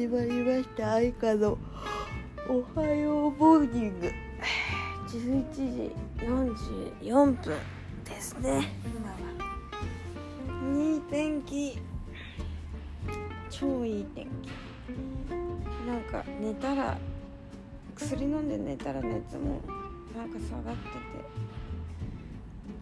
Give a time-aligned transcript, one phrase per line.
[0.00, 0.94] 始まりました。
[0.94, 1.58] 愛花の
[2.48, 4.10] おはようモーニング。
[5.06, 5.92] 11時
[7.04, 7.58] 44分
[8.06, 8.72] ですね。
[8.82, 9.18] 今は
[10.74, 11.78] いい天気。
[13.50, 14.48] 超いい天気。
[15.86, 16.96] なんか寝たら
[17.94, 19.60] 薬飲んで寝たら熱も
[20.16, 20.88] なんか下がって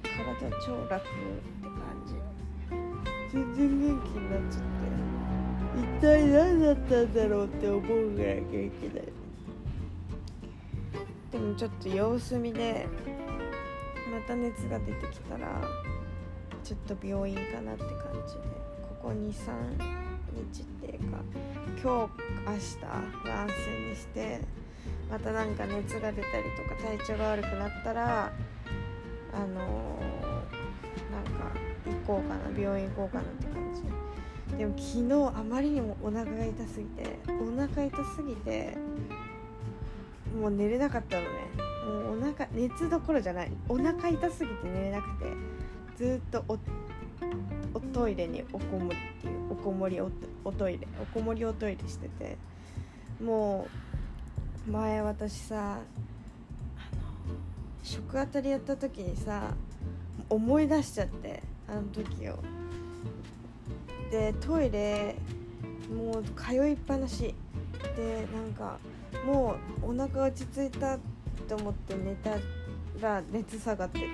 [0.05, 2.15] て体超楽って感じ。
[3.33, 4.78] 全然元気になっちゃって
[5.79, 9.07] 一体何だったんだろうって思うぐらい元気だよ。
[11.31, 12.87] でもちょっと様子見で
[14.11, 15.61] また熱が出てきたら
[16.65, 17.91] ちょっと病院かなって感
[18.27, 18.41] じで
[18.83, 19.15] ここ23
[20.53, 21.19] 日っていうか
[21.81, 24.41] 今日明日は安静にして
[25.11, 28.33] またなんか熱が出たりとか体調が悪くなったら
[29.33, 31.53] あのー、なんか
[31.87, 33.48] 行こうかな病院行こうかなって
[34.59, 38.77] でも昨日あまりにもお腹が痛すぎてお腹痛すぎて
[40.37, 41.29] もう寝れなかったのね。
[41.87, 43.53] もうお腹熱どころじゃない。
[43.69, 45.33] お腹痛すぎて寝れなくて
[45.97, 50.11] ずっとおトイレにおこもりっていうおこもりお
[50.45, 52.37] おトイレおこもりおトイレしてて
[53.23, 53.69] も
[54.67, 55.79] う前私さ
[57.83, 59.55] 食当たりやった時にさ
[60.29, 62.58] 思い出しちゃってあの時を。
[64.11, 65.17] でトイレ
[65.95, 67.35] もう通いっぱなし。
[67.97, 68.79] でなんか
[69.25, 70.99] もうお腹落ち着いた
[71.49, 72.37] と思って寝た
[73.01, 74.07] ら熱下がってて。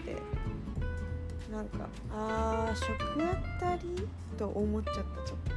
[1.53, 2.91] なんかあー食
[3.23, 5.53] あたりと思っちゃったちょっと。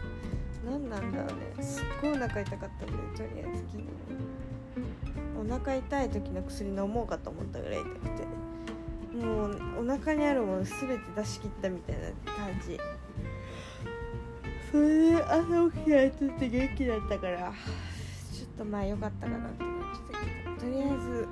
[0.69, 1.63] 何なんだろうね。
[1.63, 3.83] すっごいお腹痛かったんでとりあえず昨日。
[5.39, 9.25] お腹痛い時の薬飲もうかと思ったぐらい痛くて。
[9.25, 12.79] もうお腹にあるもの全て出し切ったみたいな感じ。
[14.71, 17.53] それで朝起きたらちょっと元気だったから。
[18.33, 21.27] ちょっとまあ良かったかなって感じだけどとりあえず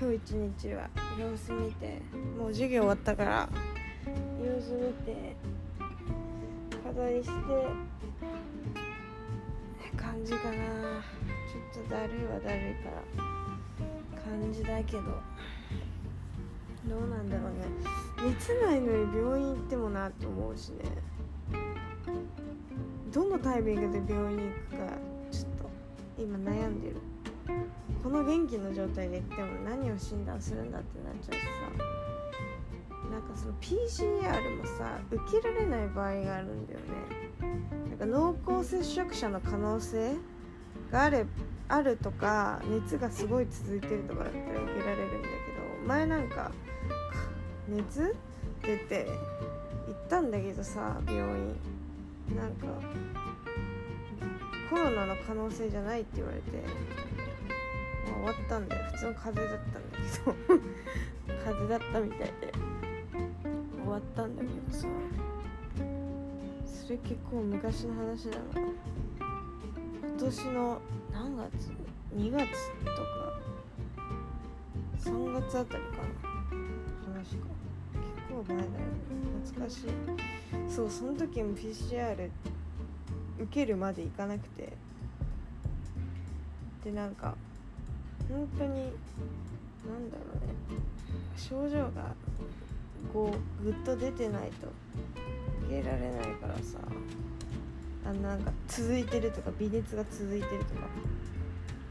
[0.00, 0.88] 今日一日は
[1.18, 2.00] 様子見て
[2.38, 3.48] もう授業終わったから。
[4.42, 5.36] 様子見て
[6.84, 7.32] 飾りして
[9.96, 10.54] 感じかな。
[10.54, 15.02] ちょっとだるいはだるいから感じだけど。
[16.88, 17.66] どうなんだろうね。
[18.24, 20.84] 熱ないのに病院行ってもなと思うしね。
[23.18, 24.92] どのタイミングで病院に行くか
[25.32, 26.96] ちょっと今悩んでる。
[28.00, 31.48] この元気の状態で行っても何を診断するんだってなっちゃうしさ。
[33.10, 36.86] なんかその PCR もさ受けられない場合があるんだよね。
[37.88, 40.14] なんか濃厚接触者の可能性
[40.92, 41.26] があれ
[41.66, 45.34] あるとか熱がすごい続いてるとかだったら受けられるんだけ
[45.82, 46.52] ど前なんか
[47.68, 48.14] 熱
[48.62, 49.08] 出て
[49.88, 51.77] 行ったんだけどさ病院。
[52.36, 52.66] なんか
[54.70, 56.50] コロナの可能性じゃないって言われて、
[58.06, 60.58] まあ、終わったんで普通の風邪だったんだけど。
[61.44, 62.52] 風邪だったみたいで。
[63.82, 64.86] 終わったんだけどさ。
[66.66, 68.44] それ結構昔の話なの。
[70.02, 70.80] 今年の
[71.12, 71.70] 何月
[72.14, 72.48] ？2月
[72.84, 73.28] とか。
[74.98, 76.27] 3月あたりかな。
[78.38, 78.70] 結構前だよ
[79.44, 80.90] 懐かしいそう。
[80.90, 82.30] その時も PCR
[83.38, 84.72] 受けるまで行かなくて
[86.84, 87.34] でなんか
[88.28, 90.80] 本当になんだろうね
[91.36, 92.14] 症状が
[93.12, 94.68] こうぐっと出てないと
[95.66, 96.78] 受けられないからさ
[98.04, 100.64] あなんか続いてるとか微熱が続いてる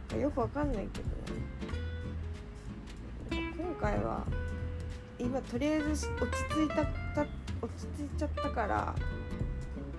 [0.09, 1.01] とかよくわかんないけ
[3.35, 4.25] どね今回は
[5.19, 8.95] 今とりあえず落ち着いた落ち着いちゃったから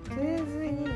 [0.09, 0.91] とりあえず家にいて、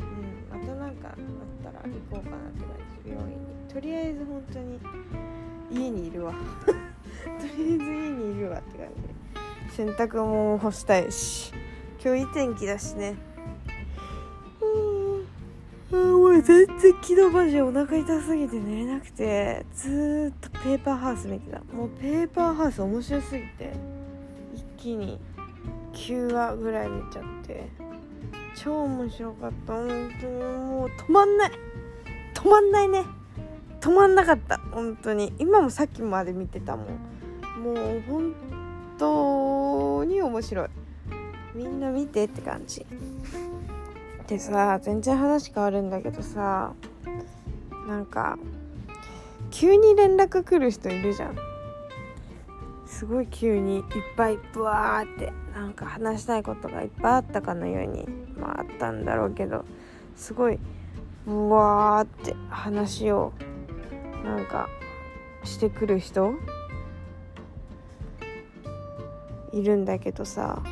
[0.00, 1.16] うん、また何かあっ
[1.62, 2.68] たら行こうかなって感
[3.04, 3.10] じ。
[3.10, 3.72] 病院に。
[3.72, 4.80] とりあえず本当に
[5.70, 6.32] 家にいるわ。
[6.64, 6.82] とりあ
[7.44, 8.88] えず家にいるわって感
[9.68, 9.74] じ。
[9.74, 11.52] 洗濯も干したいし。
[12.02, 13.16] 今日いい天気だしね。
[15.90, 16.66] もう全然
[17.02, 21.60] 昨日マジでお腹痛すぎて寝れなくてずっとペーパーハウス見てた。
[21.72, 23.72] もうペーパーハウス面白すぎて
[24.54, 25.18] 一気に
[25.94, 27.70] 9話ぐらい見ちゃって
[28.54, 29.72] 超面白かった。
[29.72, 31.50] 本当にもう止まんない。
[32.34, 33.04] 止まんないね。
[33.80, 34.60] 止まんなかった。
[34.72, 35.32] 本当に。
[35.38, 36.86] 今もさっきまで見てたもん。
[37.62, 38.34] もう本
[38.98, 40.68] 当に面白い。
[41.54, 42.84] みんな見てって感じ。
[44.28, 46.74] でさ全然話変わるんだけどさ
[47.88, 48.38] なんか
[49.50, 51.36] 急に連絡来る人いるじゃん。
[52.88, 53.82] すごい急にいっ
[54.16, 59.64] ぱいブワーってなんか話したいことがいっぱいあったかのようにまああったんだろうけど
[60.16, 60.58] すごい
[61.26, 63.32] うわーって話を
[64.24, 64.68] なんか
[65.44, 66.32] してくる人
[69.52, 70.62] いるんだけどさ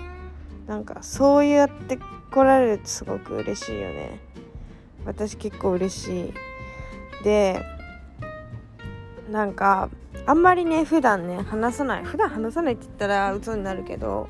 [0.67, 1.99] なんかそうやって
[2.37, 4.21] 来られるとすごく嬉しいよね。
[5.07, 6.35] 私結構嬉しい。
[7.25, 7.63] で
[9.31, 9.89] なんか
[10.27, 14.29] あんまりね普段ね話さない普段話さないって言ったら嘘になるけど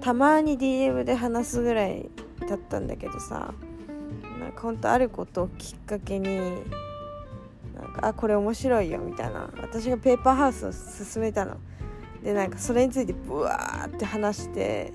[0.00, 2.08] たまに DM で話すぐらい
[2.48, 3.52] だったんだけどさ
[4.40, 6.38] なんかほんとあることをきっかけに
[7.74, 9.50] なんかあこれ面白いよみたいな。
[9.60, 11.58] 私がペーパーハウスを勧めたの。
[12.24, 14.94] でなんかそれについてブワーって話して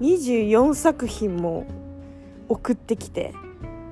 [0.00, 1.66] 24作品も
[2.48, 3.34] 送ってきて。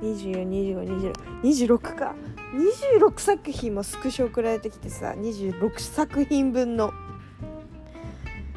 [0.03, 2.15] 242526か。
[2.55, 5.15] 26作品もスクショ送られてきてさ。
[5.17, 6.93] 26作品分の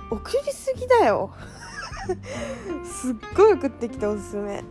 [0.10, 1.32] 送りすぎだよ。
[2.86, 4.64] すっごい送ってきておすすめ。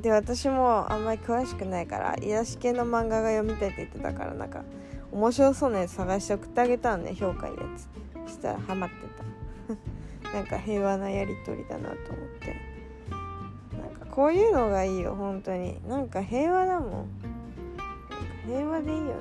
[0.00, 4.62] で私もあんまり詳しくないから癒し系の漫画が読みたいって言ってたからなんか
[5.10, 8.05] 面白そうなやつ探して送ってあげたんね評価いいやつ。
[8.28, 8.96] したらハマって
[10.24, 10.32] た。
[10.32, 12.56] なんか平和なやり取りだなと思って。
[13.78, 15.80] なんかこういうのがいいよ本当に。
[15.88, 17.08] なんか平和だもん。
[18.46, 19.12] 平和でいいよね。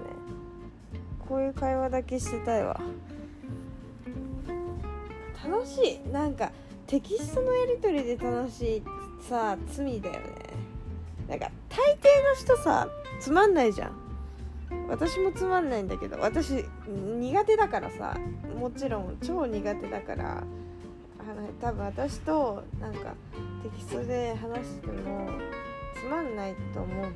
[1.28, 2.80] こういう会話だけしてたいわ。
[5.44, 6.10] 楽しい。
[6.10, 6.52] なんか
[6.88, 8.84] テキストのやり取りで楽しい
[9.22, 10.22] さ罪だよね。
[11.28, 12.88] なんか大抵の人さ
[13.20, 14.05] つまんないじゃん。
[14.90, 18.18] 私もつまんないんだけど私苦手だからさ
[18.60, 20.44] もちろん超苦手だから
[21.20, 23.16] あの多分私となんか
[23.64, 25.30] テキストで話しても
[25.96, 27.12] つまんないと思うの。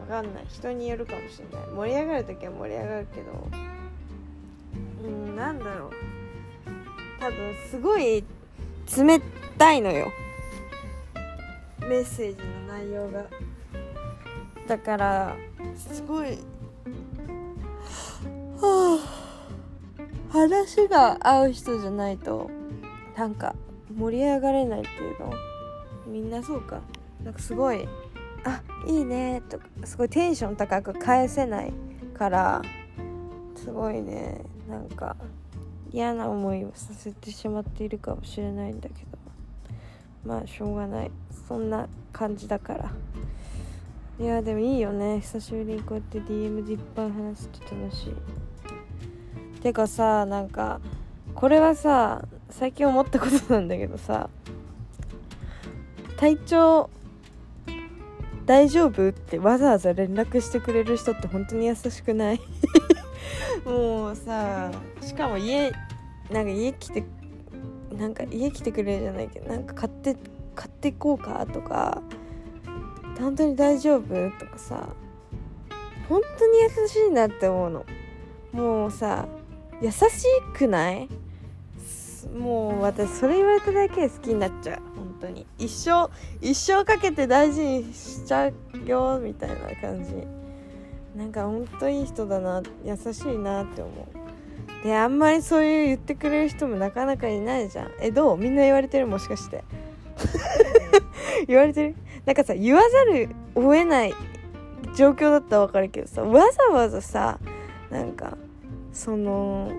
[0.00, 0.46] 分かんない。
[0.48, 1.68] 人によるかもしれない。
[1.68, 3.48] 盛り上がる時は盛り上がるけど
[5.04, 5.90] うんなんだろう。
[7.20, 8.24] 多分すごい
[8.96, 9.20] 冷
[9.58, 10.10] たいのよ。
[11.80, 13.26] メッセージの内容が。
[14.68, 15.36] だから。
[15.76, 16.38] すごい。
[18.60, 19.18] はあ。
[20.30, 22.50] 話が合う人じゃないと
[23.16, 23.54] なんか
[23.96, 25.32] 盛り上がれないっていうの。
[26.06, 26.80] みんなそうか。
[27.24, 27.88] なんかすごい
[28.44, 31.72] 「あいいね」とかすごいテンション高く返せない
[32.14, 32.62] から
[33.56, 34.42] すごいね。
[34.68, 35.16] なんか
[35.90, 39.18] 嫌な思いをさせてしまっているかもしれないんだけど。
[40.24, 41.10] まあしょうがない。
[41.48, 42.92] そんな感じだから。
[44.20, 45.20] いやでもいいよね。
[45.20, 49.60] 久しぶりにこうやって DM でいっぱい話すと楽しい。
[49.60, 50.80] てかさなんか
[51.34, 54.30] これはさ最近思ったことなんだけどさ
[56.16, 56.90] 体調
[58.46, 62.40] 大丈夫ってわざわざ連絡してくれる人って本当に優しくない？
[63.64, 65.70] もうさしかも家
[66.30, 67.04] なんか家来て
[67.96, 70.16] なんか家来てくれるじゃないけどなんか買って
[70.54, 72.00] 買ってこうかとか
[73.18, 74.30] 本当に大丈夫？
[74.38, 74.88] とかさ
[76.08, 77.86] 本当に優しいなって思うの。
[78.52, 79.26] もうさ
[79.82, 79.98] 優し
[80.54, 81.08] くない？
[82.36, 84.78] もう私それ言われただけで好きになっちゃう。
[84.96, 85.46] 本当に。
[85.58, 86.10] 一生
[86.40, 88.54] 一生かけて大事にしちゃう
[88.86, 90.14] よみたいな感じ。
[91.16, 92.62] なんか本当いい人だな。
[92.84, 94.84] 優しいなって思う。
[94.84, 97.90] であんまりそういう言ってくれる人もなかなかいないじゃん。
[98.00, 98.36] えどう？
[98.36, 99.06] みんな言われてる？
[99.06, 99.64] もしかして。
[101.46, 101.94] 言われてる？
[102.24, 104.14] なんかさ言わざるを得ない
[104.96, 107.38] 状況だったらわかるけどさわざわざさ
[107.90, 108.36] なんか
[108.92, 109.70] その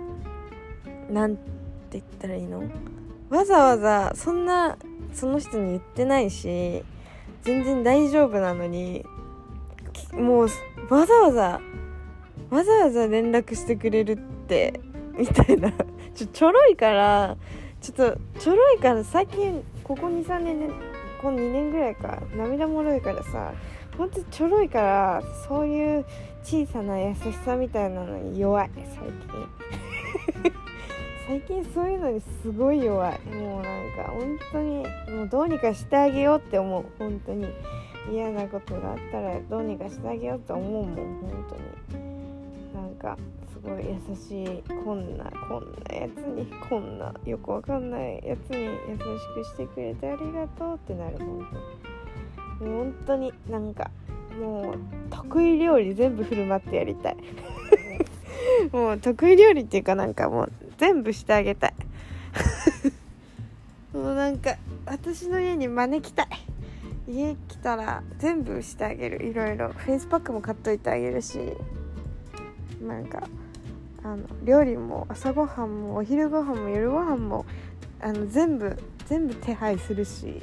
[1.09, 1.43] なんて
[1.91, 2.63] 言ったらいいの？
[3.29, 4.77] わざわざそんな
[5.13, 6.83] その人に言ってないし
[7.43, 9.05] 全然大丈夫なのに
[10.13, 10.47] もう
[10.93, 11.61] わざわざ
[12.49, 14.17] わざわざ連絡してくれるっ
[14.47, 14.79] て
[15.17, 15.71] みたいな。
[16.15, 17.37] ちょちょろいから
[17.79, 20.73] ちょっとちょろいから最近ここ23年で
[21.21, 23.53] この2年ぐらいか涙もろいからさ
[23.97, 26.05] ほんとちょろいからそういう
[26.43, 30.53] 小さな優しさみたいなのに弱い最近。
[31.27, 33.19] 最近そういうのにすごい弱い。
[33.35, 34.85] もうなんか本当に
[35.15, 36.85] もうどうにかしてあげようって思う。
[36.97, 37.45] 本当に
[38.11, 42.09] 嫌なことがあったらどうにかしてあげようって思うもん本当に。
[42.73, 43.38] なんかす
[43.69, 49.03] ごい優しいこんなこんなやつにこんなよくわかんないやつに優し
[49.35, 51.47] くしてくれてありがとうってなる本
[52.59, 53.91] 当に本当になんか
[54.39, 54.75] もう
[55.09, 57.17] 得意料理全部振る舞ってやりたい。
[58.71, 61.73] もう得意料理っていうかなんかもう全部してあげたい。
[63.93, 66.27] もうなんか私の家に招きたい。
[67.07, 69.25] 家来たら全部してあげる。
[69.25, 69.69] いろいろ。
[69.69, 71.39] フェイスパックも買っといてあげるし。
[72.81, 73.27] なんか
[74.09, 77.45] あの料理も朝ごはんもお昼ごはんも夜ごはんも
[78.01, 78.75] あの全部
[79.05, 80.41] 全部手配するし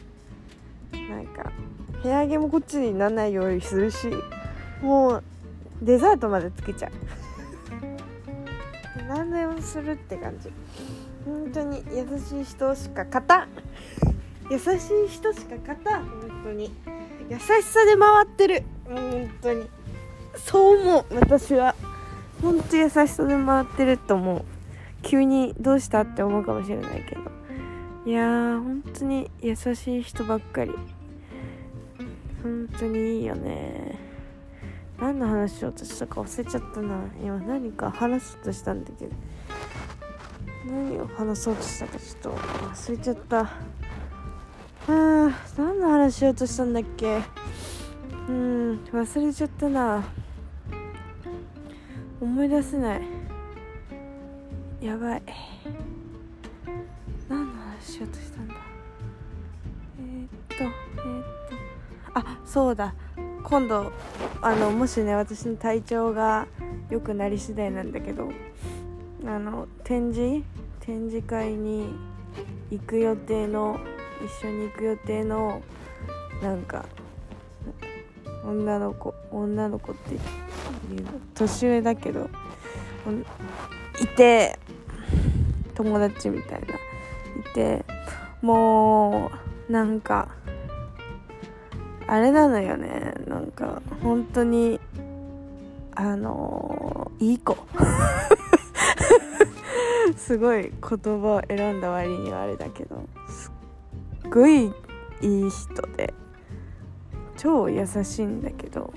[0.93, 1.51] なんか
[2.01, 4.09] 部屋着もこっちにならないようにするし
[4.81, 5.25] もう
[5.83, 6.93] デザートまでつけちゃう。
[9.09, 10.51] 何でもするって感じ。
[11.25, 13.49] 本当に優しい人しか勝たん。
[14.49, 16.73] 優しい人しか勝たん本当に。
[17.29, 18.63] 優しさで回ってる。
[18.85, 19.69] 本当に。
[20.37, 21.75] そう思う私は。
[22.43, 24.45] 本当優しさで回ってると思う。
[25.03, 27.23] 急にどうしたって思うかもしれないけど。
[28.05, 30.73] いやー本当に優しい人ばっかり。
[32.43, 33.99] 本当にいいよね。
[34.99, 37.05] 何の話しようとしたか忘れちゃったな。
[37.23, 39.07] 今何か話そうとしたんだけ。
[39.07, 39.13] ど
[40.67, 43.41] 何を話そうとしたかちょっと忘れちゃった。
[43.41, 47.21] あー何の話しようとしたんだっけ。
[48.29, 50.05] うん忘れちゃったな。
[52.21, 53.03] 思い出せない。
[54.81, 55.23] やばい。
[57.29, 58.55] 何の話しようとしたんだ？
[59.99, 61.25] えー、っとえー、っ
[62.13, 62.19] と。
[62.19, 62.95] あそうだ。
[63.43, 63.93] 今度
[64.43, 66.47] あのもしね私の体調が
[66.91, 68.31] 良くなり次第なんだけど
[69.25, 70.45] あの展示？
[70.81, 71.95] 展示会に
[72.71, 73.81] 行く予定の
[74.25, 75.61] 一緒に行く予定の
[76.41, 76.85] なんか
[78.45, 80.29] 女の子女の子って言って
[80.89, 82.29] ていう年上だけど
[84.01, 84.59] いて
[85.75, 86.71] 友達みたいない
[87.55, 87.85] て
[88.43, 89.31] も
[89.69, 90.29] うなんか
[92.07, 94.81] あれなのよねなんか本当に
[95.95, 97.57] あのいい子。
[100.17, 103.53] すごい言葉を選んだ割にはあれだけどす
[104.27, 104.73] っごい
[105.21, 106.13] いい人で
[107.37, 108.93] 超優しいんだけど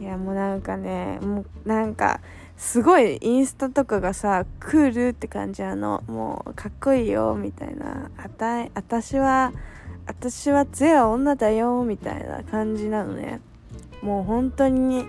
[0.00, 2.20] いやもうなんかねもうなんか
[2.56, 6.02] すごいインスタとかがさクールって感じなの。
[6.06, 8.10] もうかっこいいよみたいな。
[8.16, 9.52] あた私は
[10.06, 13.40] 私はゼは女だよみたいな感じなのね。
[14.02, 15.06] もう本当に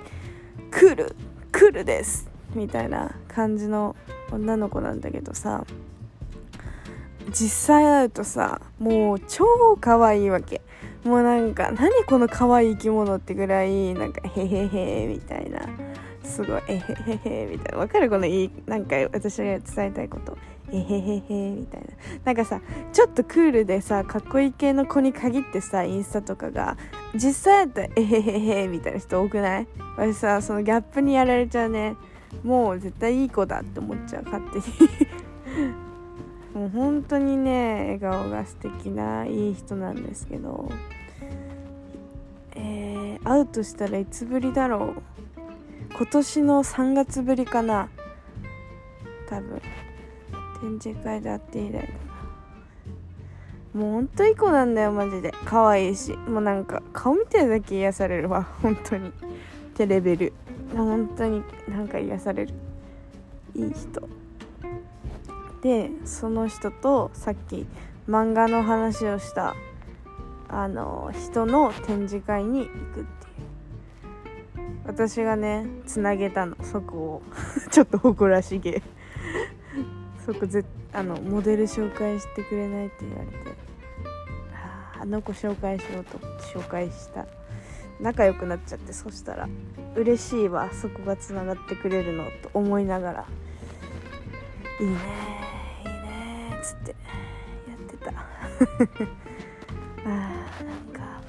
[0.72, 1.15] クール
[1.51, 3.96] クールですみたいな感じの
[4.32, 5.65] 女の子なんだけどさ。
[7.32, 9.46] 実際会うとさもう超
[9.82, 10.62] 可愛いわけ。
[11.05, 14.67] もうなんか何この可愛い生き物ってぐらいなんかへへ
[15.03, 15.62] へみたいな。
[16.24, 17.77] すごいえへへへみたいな。
[17.77, 20.35] わかるこのいいなんか私が伝えたいこと。
[20.71, 21.88] えへへへみたいな。
[22.25, 22.59] なんかさ
[22.91, 26.75] ちょっとクールでさかっこいい系の子に限ってさインスタとかが
[27.13, 29.67] 実際だったらえへへへみたいな人多くない？
[29.97, 31.95] 私さそのギャップにやられちゃうね。
[32.43, 34.24] もう絶対いい子だって思っちゃう。
[34.24, 34.65] 勝手に。
[36.55, 40.71] もう本当にね笑顔が素敵ないい人なんですけど
[42.55, 45.01] えー、会うとしたらいつぶりだろう？
[45.97, 47.89] 今年の3月ぶりかな？
[49.27, 49.62] 多分。
[50.62, 51.88] 展示会で会って以来だな。
[53.81, 55.33] もうほんといい子なんだよマジで。
[55.43, 56.13] 可愛いし。
[56.13, 58.43] もうなんか顔見てるだけ癒されるわ。
[58.62, 59.09] 本当に。
[59.09, 59.12] っ
[59.74, 60.33] てレベル。
[60.74, 62.53] 本当になんか癒される。
[63.53, 64.07] いい人。
[65.65, 67.65] でその人とさっき
[68.07, 69.55] 漫画の話をした
[70.48, 73.05] あの人の展示会に行くっていう。
[74.86, 76.55] 私がねつなげたの。
[76.62, 77.22] そこを。
[77.72, 78.84] ちょっと誇らしげ。
[80.24, 83.36] そこぜあのモデル紹介してくれないって言われて。
[85.01, 86.19] あの子紹介しようと。
[86.60, 87.25] 紹介した。
[88.00, 89.50] 仲良くなっちゃってそしたら
[89.95, 90.69] 嬉しいわ。
[90.72, 92.25] そこがつながってくれるの。
[92.43, 93.25] と思いながら。
[94.79, 95.54] いいね
[96.65, 96.95] つって
[97.67, 98.12] やってた。
[100.10, 101.22] あーなんか。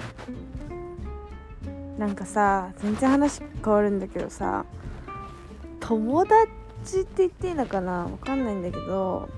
[1.97, 4.65] なんかさ全然話変わるんだけどさ
[5.79, 8.03] 友達って言っていいのかな？
[8.05, 9.29] わかんないんだけど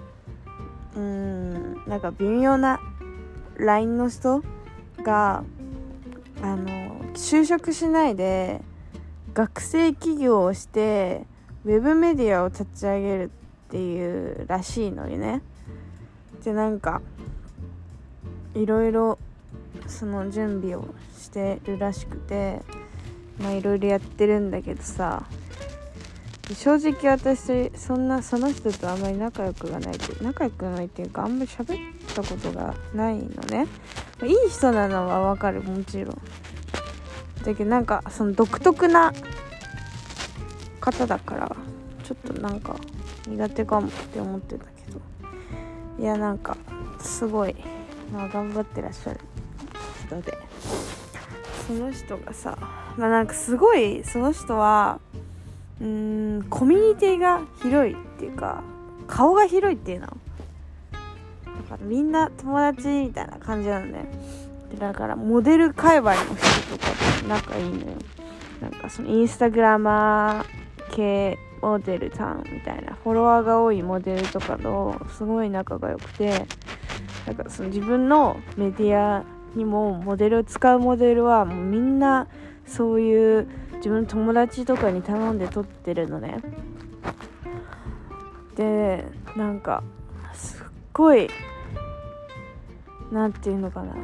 [0.96, 2.82] うんなんか微妙な
[3.58, 4.44] LINE の人
[5.03, 5.44] が
[6.41, 6.68] あの
[7.13, 8.62] 就職しないで
[9.34, 11.25] 学生起業をして
[11.63, 13.29] ウェブメディアを立ち上げるっ
[13.70, 15.41] ていうらしいのにね。
[16.43, 17.01] でなんか
[18.55, 19.17] いろいろ
[19.88, 20.86] その準備を
[21.17, 22.62] してるらしくて
[23.39, 25.25] まあいろいろやってるんだけどさ
[26.55, 31.77] 正直私そんなその人とあんまり仲良くがないって仲良くないっていうかあんまり喋っ
[32.15, 33.67] たことがないのね。
[34.24, 36.22] いい人なのはわかるもちろん。
[37.43, 39.13] だけどなんかその独特な
[40.81, 41.55] 方だから
[42.03, 42.75] ちょっとなんか
[43.27, 44.79] 苦手かもって思ってたけど。
[46.00, 46.56] いやなんか
[47.00, 47.56] すごい、
[48.13, 49.20] まあ、頑張ってらっしゃる。
[50.08, 50.38] 人で。
[51.68, 52.58] その人がさ
[52.98, 55.00] まあなんかすごいその人は
[55.79, 58.63] うーんコミュニティが広いっていうか
[59.08, 60.08] 顔が広いっていうの。
[60.08, 60.18] だか
[61.72, 64.06] らみんな友達みたいな感じなのね。
[64.79, 66.88] だからモデル界隈の人とか
[67.22, 67.86] と仲いいのよ。
[68.62, 76.46] なんかそのインスタグラマー系モデルさんみたいなフォロワーが多いモデルとかとすごい仲が良くて
[77.25, 79.24] だかその自分のメディア
[79.56, 82.28] にもモデルを使うモデルはもうみんな
[82.66, 83.48] そういう
[83.78, 86.42] 自分の友達とかに頼んで撮ってるのね。
[88.56, 89.06] で
[89.38, 89.84] なんか
[90.34, 91.30] すっごい
[93.12, 93.96] 何て言うのかな。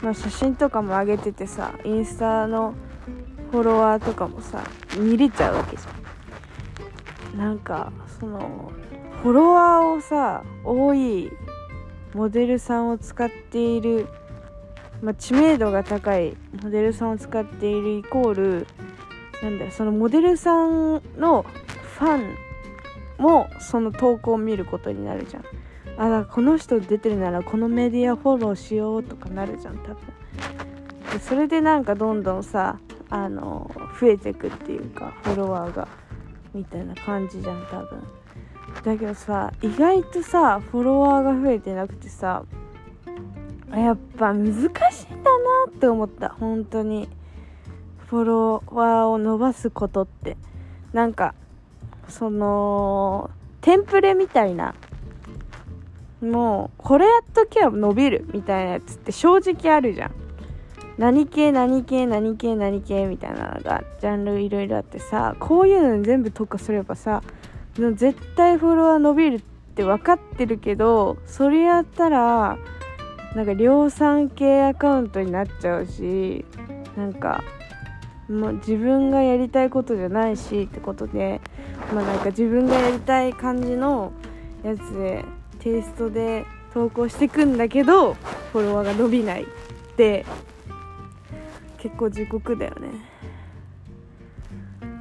[0.00, 2.74] まあ写真とかも上げててさインスタの
[3.50, 4.64] フォロワーとかもさ
[4.98, 5.99] 見れちゃうわけじゃん。
[7.36, 8.72] なんかその
[9.22, 11.30] フォロワーをさ多い
[12.14, 14.08] モデルさんを使っている、
[15.02, 18.66] まあ、知名度が高いモデルさんを使っているイコール
[19.42, 21.44] なんだよそのモデルさんの
[21.98, 22.34] ファン
[23.18, 25.44] もその投稿を見ることになるじゃん。
[25.98, 29.96] あだこの人出てるならこのメディアフォローしようとかなるじゃん多分。
[31.12, 32.78] でそれでなんかどんどんさ
[33.10, 33.70] あの
[34.00, 35.88] 増えてくっていうかフォロワーが。
[36.54, 38.02] みたいな感じじゃん多分。
[38.84, 42.44] だけどさ意外とさフォロワーが増えてなくてさ
[43.72, 44.90] やっぱ難しいんだな
[45.68, 46.30] って思った。
[46.30, 47.08] 本当に。
[48.06, 50.36] フォロワーを伸ばすことって。
[50.92, 51.34] なんか
[52.08, 53.30] その
[53.60, 54.74] テンプレみたいな。
[56.20, 60.12] もうこれやっときゃ伸びるみたいなやつって正直あるじゃん。
[61.00, 67.22] 何系何系何系何系みたいなのがジャンルいろいろあってさこういうのに全部特化すればさ
[67.94, 69.40] 絶対フォロワー伸びるっ
[69.74, 72.58] て分かってるけどそれやったら
[73.34, 76.44] なんか量産系アカウントになっちゃうし
[76.98, 77.42] なんか
[78.28, 81.40] もう自分がやりたいことじゃないしってことで
[81.94, 84.12] まあなんか自分がやりたい感じの
[84.62, 85.24] やつで
[85.60, 88.12] テイストで投稿してくんだけど
[88.52, 89.46] フォロワーが伸びないっ
[89.96, 90.26] て
[91.80, 92.90] 結構地獄だよね。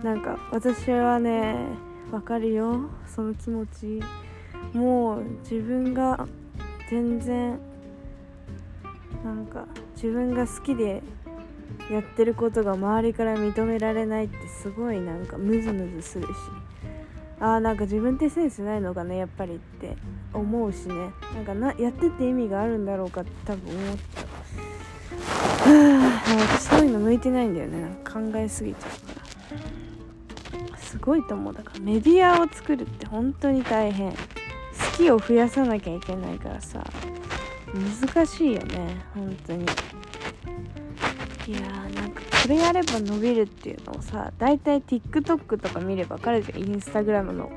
[0.03, 1.55] なんか私はね
[2.11, 2.89] わかるよ。
[3.05, 4.01] その気持ち。
[4.73, 6.27] もう自分が
[6.89, 7.59] 全然
[9.23, 9.65] なんか
[9.95, 11.03] 自分が好きで
[11.91, 16.33] やってることが周りから認められないってすごいなんかムズムズするし。
[17.41, 19.95] あーなんか自分ってセンスないのかねやっぱりって
[20.33, 21.11] 思うしね。
[21.33, 24.28] なんかなやってって意味があるんだろうかって多分思っちゃう。
[25.63, 27.98] 私そういうの向いてないんだよね。
[28.04, 29.22] 考えすぎちゃうか
[30.72, 30.78] ら。
[30.78, 31.54] すごいと思う。
[31.54, 34.12] だからメディアを作るって本当に大変。
[34.12, 34.17] 好
[34.98, 36.84] きを増やさなきゃいけないからさ。
[37.74, 38.98] 難しいよね。
[39.13, 39.65] 本当に。
[41.48, 47.50] いやーなんかこれやれば伸びるっていうのをさ大体 TikTok とか見れば分かるじゃんインスタグラムの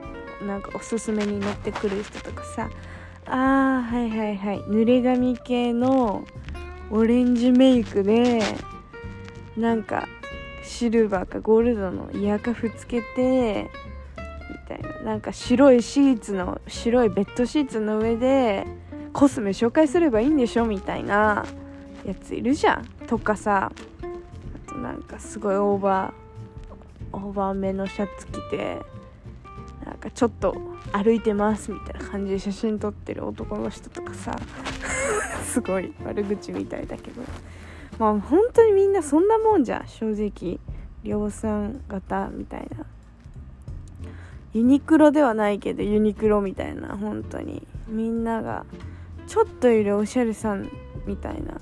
[0.46, 2.70] なんかおすすめに載ってくる人とかさ。
[3.26, 4.60] あーはいはいはい。
[4.62, 6.24] 濡れ髪系の
[6.92, 8.42] オレンジメイクで
[9.56, 10.06] なんか
[10.62, 13.70] シルバーかゴールドのイヤーカフつけて
[14.50, 15.02] みたいな。
[15.02, 18.66] なんか白いシーツの白いベッドシーツの上で
[19.12, 20.66] コスメ紹介すればいいんでしょ？
[20.66, 21.44] みたいな
[22.04, 22.86] やついるじゃん。
[23.06, 28.78] とかさあとなんかすごいオーバーオーバーめのシャツ着て
[29.84, 30.56] なんかちょっと
[30.92, 34.36] 歩いてますみたいな感じで写真撮ってる男の人とかさ。
[35.44, 37.22] すごい悪口みたいだけど。
[37.98, 39.88] まあ本当にみんなそんなもんじゃん。
[39.88, 40.58] 正直
[41.02, 42.86] 量産型みたいな。
[44.54, 46.96] ユニクロではないけどユニクロみたいな。
[46.96, 47.66] 本当に。
[47.88, 48.64] みんなが
[49.26, 50.70] ちょっといるおしゃれさん
[51.06, 51.60] みたいな。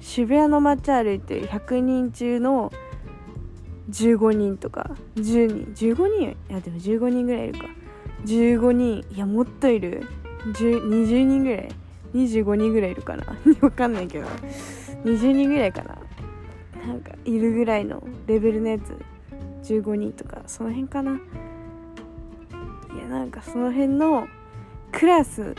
[0.00, 2.72] 渋谷の街歩いてる100人中の
[3.90, 6.30] 15人とか10人15人？
[6.30, 7.66] いやでも15人ぐらいいるか。
[8.24, 10.06] 15人いやもっといる。
[10.54, 11.68] 20人ぐらい
[12.14, 13.24] ？25人ぐらいいるかな？
[13.60, 14.26] わかんないけど。
[15.04, 15.98] 20人ぐらいかな？
[16.86, 18.96] なんかいるぐらいのレベルのやつ。
[19.64, 21.12] 15人とかその辺かな？
[22.94, 24.26] いやなんかその辺の
[24.92, 25.54] クラス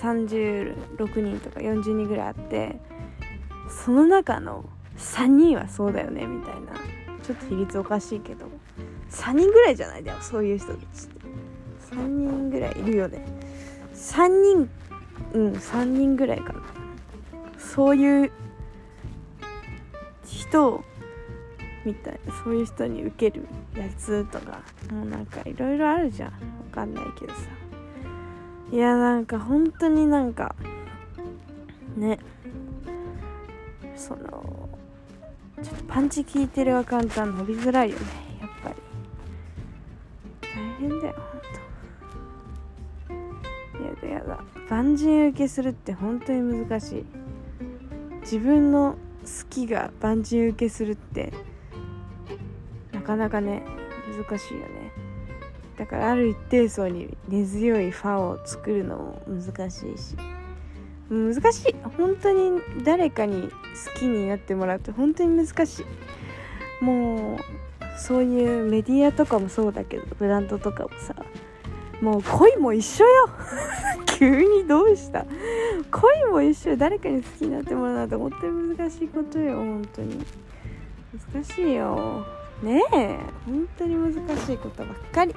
[0.00, 2.80] 36人とか40人ぐらいあって
[3.68, 4.64] その中の
[4.98, 6.72] 3人はそうだよねみたいな。
[7.28, 8.46] ちょっと比率おかしいけど。
[9.10, 10.02] 3人ぐらいじゃない？
[10.02, 11.94] でもそういう人たちって。
[11.94, 13.22] 3人ぐらいいるよね。
[13.94, 14.70] 3人
[15.34, 16.62] うん3人ぐらいかな。
[17.58, 18.32] そういう
[20.24, 20.82] 人
[21.84, 22.20] みたい。
[22.42, 26.30] そういう人に受けるやつとかもうなんかいろいろあるじゃん。
[26.30, 26.36] わ
[26.72, 27.40] かんないけどさ。
[28.72, 30.54] いやなんか本当になんか
[31.94, 32.18] ね。
[33.96, 34.67] その
[35.62, 38.02] ちょっとパンチ効いてるアカウントは伸びづらいよね。
[38.40, 38.76] やっぱり。
[40.42, 41.14] 大変だよ
[43.08, 43.20] ほん
[43.82, 44.40] とやだやだ。
[44.70, 47.04] 万人受けするって本当に難しい。
[48.20, 51.32] 自分の好きが万人受けするって
[52.92, 53.62] なかなかね
[54.28, 54.92] 難しいよね。
[55.76, 60.16] だからある一定層に根強いファンを作るのも難しいし。
[61.10, 61.74] 難しい。
[61.96, 65.82] 本当に誰かに好きになってもらうと本当に難し
[66.80, 66.84] い。
[66.84, 67.38] もう
[67.98, 71.14] そういうメディアとかもそうだけどブランドとかもさ
[72.00, 73.28] もう恋も一緒よ。
[74.18, 75.24] 急にどうした？
[75.90, 79.56] 恋も一緒誰かに好きになってもらうなんて本当に難しいことよ。
[79.56, 80.24] 本当に。
[81.34, 82.24] 難しいよ。
[82.62, 83.18] ねえ。
[83.46, 85.34] 本当に難しいことばっかり。